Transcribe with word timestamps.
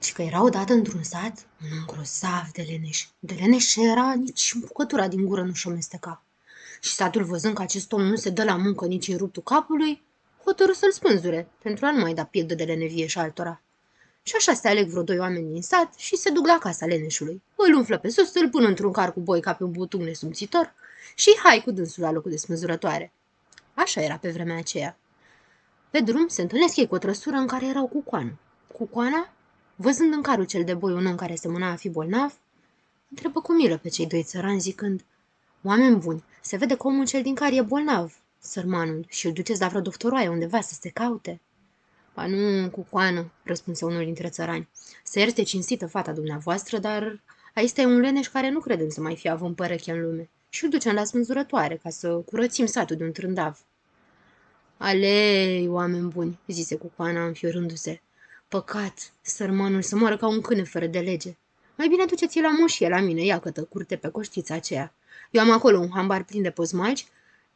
Și 0.00 0.12
că 0.12 0.22
era 0.22 0.42
odată 0.42 0.72
într-un 0.72 1.02
sat 1.02 1.46
un 1.62 1.78
om 1.78 1.84
grozav 1.86 2.50
de 2.52 2.66
leneș. 2.68 3.06
De 3.18 3.34
leneș 3.34 3.76
era 3.76 4.12
nici 4.14 4.54
bucătura 4.54 5.08
din 5.08 5.24
gură 5.24 5.42
nu-și 5.42 5.68
o 5.68 5.70
mesteca. 5.70 6.22
Și 6.80 6.94
satul 6.94 7.24
văzând 7.24 7.54
că 7.54 7.62
acest 7.62 7.92
om 7.92 8.02
nu 8.02 8.16
se 8.16 8.30
dă 8.30 8.44
la 8.44 8.56
muncă 8.56 8.86
nici 8.86 9.08
în 9.08 9.16
ruptul 9.16 9.42
capului, 9.42 10.02
hotărâ 10.44 10.72
să-l 10.72 10.92
spânzure, 10.92 11.48
pentru 11.62 11.86
a 11.86 11.90
nu 11.90 12.00
mai 12.00 12.14
da 12.14 12.24
pildă 12.24 12.54
de 12.54 12.64
lenevie 12.64 13.06
și 13.06 13.18
altora. 13.18 13.60
Și 14.22 14.34
așa 14.36 14.52
se 14.52 14.68
aleg 14.68 14.88
vreo 14.88 15.02
doi 15.02 15.18
oameni 15.18 15.52
din 15.52 15.62
sat 15.62 15.94
și 15.94 16.16
se 16.16 16.30
duc 16.30 16.46
la 16.46 16.58
casa 16.60 16.86
leneșului. 16.86 17.42
Îl 17.54 17.74
umflă 17.74 17.98
pe 17.98 18.08
sus, 18.08 18.34
îl 18.34 18.48
pun 18.48 18.64
într-un 18.64 18.92
car 18.92 19.12
cu 19.12 19.20
boi 19.20 19.40
ca 19.40 19.54
pe 19.54 19.64
un 19.64 19.70
butuc 19.70 20.00
nesumțitor 20.00 20.74
și 21.14 21.38
hai 21.42 21.62
cu 21.64 21.70
dânsul 21.70 22.02
la 22.02 22.10
locul 22.10 22.30
de 22.30 22.36
smânzurătoare. 22.36 23.12
Așa 23.74 24.00
era 24.00 24.16
pe 24.16 24.30
vremea 24.30 24.56
aceea. 24.56 24.98
Pe 25.90 26.00
drum 26.00 26.28
se 26.28 26.42
întâlnesc 26.42 26.76
ei 26.76 26.86
cu 26.86 26.94
o 26.94 26.98
trăsură 26.98 27.36
în 27.36 27.46
care 27.46 27.66
erau 27.66 27.86
cucoană. 27.86 28.38
Cucoana, 28.76 29.32
văzând 29.80 30.12
în 30.12 30.22
carul 30.22 30.44
cel 30.44 30.64
de 30.64 30.74
boi 30.74 30.92
un 30.92 31.06
om 31.06 31.14
care 31.14 31.34
se 31.34 31.48
mâna 31.48 31.70
a 31.70 31.76
fi 31.76 31.88
bolnav, 31.88 32.38
întrebă 33.10 33.40
cu 33.40 33.52
milă 33.52 33.78
pe 33.78 33.88
cei 33.88 34.06
doi 34.06 34.22
țărani 34.22 34.60
zicând 34.60 35.04
Oameni 35.62 35.96
buni, 35.96 36.24
se 36.40 36.56
vede 36.56 36.76
că 36.76 36.86
omul 36.86 37.06
cel 37.06 37.22
din 37.22 37.34
car 37.34 37.52
e 37.52 37.62
bolnav, 37.62 38.20
sărmanul, 38.38 39.04
și 39.08 39.26
îl 39.26 39.32
duceți 39.32 39.60
la 39.60 39.68
vreo 39.68 39.80
doctoroaie 39.80 40.28
undeva 40.28 40.60
să 40.60 40.74
se 40.80 40.88
caute. 40.88 41.40
Ba 42.14 42.26
nu, 42.26 42.70
cucoană, 42.70 43.30
răspunse 43.42 43.84
unul 43.84 44.04
dintre 44.04 44.28
țărani. 44.28 44.68
Să 45.04 45.18
ierte 45.18 45.42
cinstită 45.42 45.86
fata 45.86 46.12
dumneavoastră, 46.12 46.78
dar 46.78 47.20
aici 47.54 47.76
e 47.76 47.84
un 47.84 48.00
leneș 48.00 48.28
care 48.28 48.50
nu 48.50 48.58
credem 48.58 48.88
să 48.88 49.00
mai 49.00 49.16
fie 49.16 49.30
având 49.30 49.54
păreche 49.54 49.92
în 49.92 50.00
lume 50.00 50.28
și 50.48 50.64
îl 50.64 50.70
ducem 50.70 50.94
la 50.94 51.04
smânzurătoare 51.04 51.76
ca 51.82 51.90
să 51.90 52.08
curățim 52.08 52.66
satul 52.66 52.96
de 52.96 53.04
un 53.04 53.12
trândav. 53.12 53.58
Alei, 54.76 55.68
oameni 55.68 56.08
buni, 56.08 56.38
zise 56.46 56.76
cucoana 56.76 57.26
înfiorându-se. 57.26 58.00
Păcat, 58.50 59.12
sărmanul 59.20 59.82
să 59.82 59.96
moară 59.96 60.16
ca 60.16 60.26
un 60.28 60.40
câine 60.40 60.62
fără 60.62 60.86
de 60.86 60.98
lege. 60.98 61.36
Mai 61.76 61.88
bine 61.88 62.04
duceți-l 62.04 62.42
la 62.42 62.50
moșie 62.58 62.88
la 62.88 63.00
mine, 63.00 63.24
ia 63.24 63.38
că 63.38 63.50
curte 63.50 63.96
pe 63.96 64.08
coștița 64.08 64.54
aceea. 64.54 64.94
Eu 65.30 65.42
am 65.42 65.50
acolo 65.50 65.78
un 65.78 65.90
hambar 65.90 66.22
plin 66.24 66.42
de 66.42 66.50
pozmagi, 66.50 67.06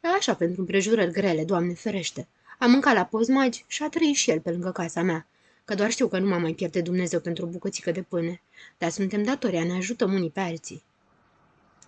așa 0.01 0.35
pentru 0.35 0.61
împrejurări 0.61 1.13
grele, 1.13 1.45
doamne 1.45 1.75
ferește. 1.75 2.29
Am 2.59 2.71
mâncat 2.71 2.95
la 2.95 3.05
pozmagi 3.05 3.65
și 3.67 3.83
a 3.83 3.89
trăit 3.89 4.15
și 4.15 4.31
el 4.31 4.41
pe 4.41 4.51
lângă 4.51 4.71
casa 4.71 5.03
mea, 5.03 5.27
că 5.65 5.75
doar 5.75 5.91
știu 5.91 6.09
că 6.09 6.19
nu 6.19 6.29
mă 6.29 6.39
mai 6.39 6.53
pierde 6.53 6.81
Dumnezeu 6.81 7.21
pentru 7.21 7.45
o 7.45 7.49
bucățică 7.49 7.91
de 7.91 8.03
pâine, 8.03 8.43
dar 8.79 8.91
suntem 8.91 9.23
datori 9.23 9.57
a 9.57 9.65
ne 9.65 9.73
ajutăm 9.73 10.13
unii 10.13 10.31
pe 10.31 10.41
alții. 10.41 10.83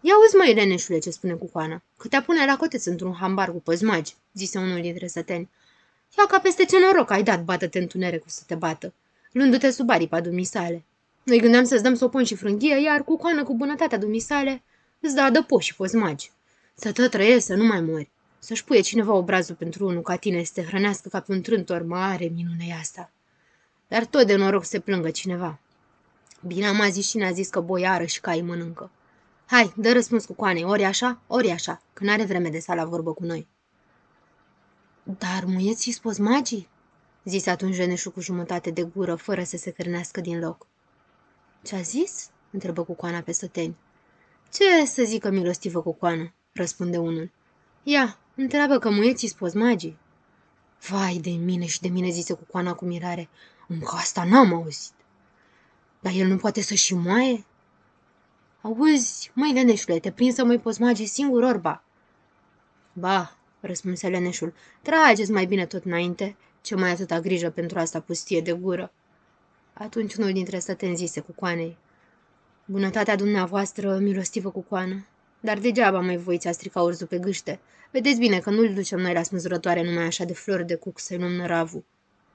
Ia 0.00 0.14
uzi, 0.24 0.36
măi, 0.36 0.54
leneșule, 0.54 0.98
ce 0.98 1.10
spune 1.10 1.32
cucoana, 1.32 1.82
că 1.96 2.08
te 2.08 2.20
pune 2.20 2.44
la 2.44 2.56
coteț 2.56 2.84
într-un 2.84 3.14
hambar 3.14 3.50
cu 3.50 3.60
păzmagi, 3.60 4.14
zise 4.32 4.58
unul 4.58 4.80
dintre 4.80 5.06
săteni. 5.06 5.48
Ia 6.18 6.26
ca 6.26 6.38
peste 6.38 6.64
ce 6.64 6.78
noroc 6.78 7.10
ai 7.10 7.22
dat, 7.22 7.44
bată-te 7.44 7.78
întunericul 7.78 8.30
să 8.30 8.42
te 8.46 8.54
bată, 8.54 8.92
luându-te 9.32 9.70
sub 9.70 9.90
aripa 9.90 10.20
dumisale. 10.20 10.84
Noi 11.22 11.40
gândeam 11.40 11.64
să-ți 11.64 11.82
dăm 11.82 11.94
sopon 11.94 12.24
și 12.24 12.34
frânghie, 12.34 12.80
iar 12.80 13.04
cucoană 13.04 13.44
cu 13.44 13.54
bunătatea 13.54 13.98
dumisale 13.98 14.62
îți 15.00 15.14
dă 15.14 15.20
adăpost 15.20 15.66
și 15.66 15.74
păzmagi. 15.76 16.30
Să 16.74 16.92
tot 16.92 17.10
trăiești, 17.10 17.40
să 17.40 17.54
nu 17.54 17.64
mai 17.64 17.80
mori. 17.80 18.10
Să-și 18.38 18.64
puie 18.64 18.80
cineva 18.80 19.12
obrazul 19.12 19.54
pentru 19.54 19.86
unul 19.86 20.02
ca 20.02 20.16
tine 20.16 20.42
să 20.42 20.52
te 20.54 20.62
hrănească 20.62 21.08
ca 21.08 21.20
pe 21.20 21.32
un 21.32 21.42
trântor 21.42 21.82
mare 21.82 22.32
minune 22.34 22.76
asta. 22.80 23.10
Dar 23.88 24.04
tot 24.04 24.26
de 24.26 24.36
noroc 24.36 24.64
se 24.64 24.78
plângă 24.80 25.10
cineva. 25.10 25.58
Bine 26.46 26.66
am 26.66 26.90
zis 26.90 27.08
și 27.08 27.16
ne-a 27.16 27.30
zis 27.30 27.48
că 27.48 27.60
boiară 27.60 28.04
și 28.04 28.20
cai 28.20 28.40
mănâncă. 28.40 28.90
Hai, 29.46 29.72
dă 29.76 29.92
răspuns 29.92 30.24
cu 30.24 30.32
coane, 30.32 30.62
ori 30.62 30.84
așa, 30.84 31.20
ori 31.26 31.50
așa, 31.50 31.82
că 31.92 32.04
n-are 32.04 32.24
vreme 32.24 32.48
de 32.48 32.58
sta 32.58 32.74
la 32.74 32.84
vorbă 32.84 33.12
cu 33.12 33.24
noi. 33.24 33.46
Dar 35.08 35.44
muieții 35.44 35.92
spus 35.92 36.18
magii? 36.18 36.68
zise 37.24 37.50
atunci 37.50 37.74
Jeneșul 37.74 38.12
cu 38.12 38.20
jumătate 38.20 38.70
de 38.70 38.82
gură, 38.82 39.14
fără 39.14 39.42
să 39.42 39.56
se 39.56 39.70
cârnească 39.70 40.20
din 40.20 40.38
loc. 40.38 40.66
Ce-a 41.62 41.80
zis? 41.80 42.30
întrebă 42.50 42.84
cucoana 42.84 43.20
pe 43.20 43.32
săteni. 43.32 43.76
Ce 44.52 44.86
să 44.86 45.02
zică 45.04 45.30
milostivă 45.30 45.82
cucoană? 45.82 46.32
răspunde 46.52 46.96
unul. 46.96 47.30
Ia, 47.82 48.18
întreabă 48.34 48.78
că 48.78 48.90
muieții 48.90 49.28
spus 49.28 49.52
magii. 49.52 49.98
Vai 50.88 51.18
de 51.22 51.30
mine 51.30 51.66
și 51.66 51.80
de 51.80 51.88
mine, 51.88 52.10
zise 52.10 52.32
cucoana 52.34 52.74
cu 52.74 52.84
mirare. 52.84 53.28
Încă 53.68 53.94
asta 53.94 54.24
n-am 54.24 54.52
auzit. 54.54 54.94
Dar 56.00 56.12
el 56.12 56.26
nu 56.26 56.36
poate 56.36 56.60
să 56.60 56.74
și 56.74 56.94
moaie? 56.94 57.44
Auzi, 58.60 59.30
măi, 59.34 59.52
leneșule, 59.52 59.98
te 59.98 60.10
prind 60.12 60.32
să 60.32 60.44
mai 60.44 60.58
poți 60.58 60.80
mage 60.80 61.04
singur 61.04 61.42
orba. 61.42 61.82
Ba, 62.92 63.36
răspunse 63.66 64.08
leneșul, 64.08 64.54
trageți 64.82 65.30
mai 65.30 65.44
bine 65.44 65.66
tot 65.66 65.84
înainte, 65.84 66.36
ce 66.60 66.74
mai 66.74 66.90
atâta 66.90 67.20
grijă 67.20 67.50
pentru 67.50 67.78
asta 67.78 68.00
pustie 68.00 68.40
de 68.40 68.52
gură. 68.52 68.92
Atunci 69.72 70.14
unul 70.14 70.32
dintre 70.32 70.58
stăteni 70.58 70.96
zise 70.96 71.20
cu 71.20 71.32
coanei, 71.32 71.76
Bunătatea 72.68 73.16
dumneavoastră, 73.16 73.98
milostivă 73.98 74.50
cu 74.50 74.60
coană, 74.60 75.06
dar 75.40 75.58
degeaba 75.58 76.00
mai 76.00 76.16
voiți 76.16 76.48
a 76.48 76.52
strica 76.52 76.82
urzul 76.82 77.06
pe 77.06 77.18
gâște. 77.18 77.60
Vedeți 77.90 78.18
bine 78.18 78.38
că 78.38 78.50
nu-l 78.50 78.74
ducem 78.74 78.98
noi 78.98 79.12
la 79.12 79.22
smânzurătoare 79.22 79.82
numai 79.82 80.04
așa 80.04 80.24
de 80.24 80.32
flori 80.32 80.66
de 80.66 80.74
cuc 80.74 80.98
să-i 80.98 81.18
luăm 81.18 81.32
năravul. 81.32 81.84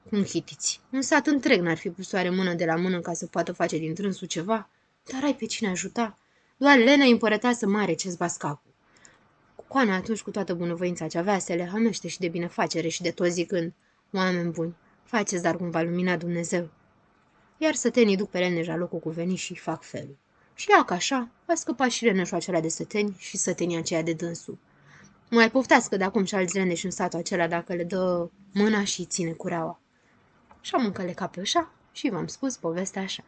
Cum 0.10 0.24
hitiți? 0.24 0.82
Un 0.92 1.02
sat 1.02 1.28
întreg 1.28 1.62
n-ar 1.62 1.78
fi 1.78 1.90
pus 1.90 2.12
oare 2.12 2.30
mână 2.30 2.54
de 2.54 2.66
la 2.66 2.76
mână 2.76 3.00
ca 3.00 3.14
să 3.14 3.26
poată 3.26 3.52
face 3.52 3.78
din 3.78 3.94
trânsul 3.94 4.28
ceva? 4.28 4.70
Dar 5.12 5.24
ai 5.24 5.36
pe 5.36 5.46
cine 5.46 5.70
ajuta? 5.70 6.18
Doar 6.58 6.78
Lena 6.78 7.06
împărăteasă 7.06 7.68
mare 7.68 7.94
ce-ți 7.94 8.38
capul. 8.38 8.71
Coana 9.72 9.96
atunci 9.96 10.22
cu 10.22 10.32
toată 10.32 10.54
bunăvoința 10.54 11.08
ce 11.08 11.18
avea 11.18 11.40
se 11.40 11.54
le 11.54 11.70
hămește 11.72 12.08
și 12.08 12.20
de 12.20 12.28
binefacere 12.28 12.88
și 12.88 13.02
de 13.02 13.12
tot 13.12 13.28
zicând, 13.28 13.74
oameni 14.14 14.52
buni, 14.52 14.76
faceți 15.04 15.44
dar 15.44 15.58
cum 15.58 15.70
va 15.70 15.82
lumina 15.82 16.18
Dumnezeu. 16.18 16.70
Iar 17.58 17.74
sătenii 17.74 18.18
duc 18.18 18.30
pe 18.30 18.40
leneș 18.40 18.68
la 18.68 18.76
locul 18.76 19.00
cuvenit 19.00 19.38
și 19.38 19.56
fac 19.56 19.84
felul. 19.84 20.18
Și 20.54 20.70
ia 20.70 20.84
ca 20.84 20.96
așa, 20.96 21.30
a 21.46 21.54
scăpat 21.54 21.90
și 21.90 22.06
leneșul 22.06 22.38
acela 22.38 22.60
de 22.60 22.68
săteni 22.68 23.16
și 23.18 23.38
sătenii 23.38 23.78
aceea 23.78 24.04
de 24.04 24.14
dânsul. 24.14 24.58
Mai 25.30 25.52
poftească 25.52 25.98
de 25.98 26.04
acum 26.04 26.24
și 26.24 26.36
alți 26.36 26.58
leneși 26.58 26.86
în 26.86 26.92
satul 26.92 27.20
acela 27.20 27.48
dacă 27.48 27.74
le 27.74 27.84
dă 27.84 28.30
mâna 28.54 28.84
și 28.84 29.06
ține 29.06 29.32
cureaua. 29.32 29.80
Și 30.62 30.76
am 30.76 30.86
încălecat 30.86 31.32
pe 31.32 31.40
așa 31.40 31.72
și 31.92 32.10
v-am 32.10 32.28
spus 32.28 32.58
povestea 32.58 33.02
așa. 33.02 33.24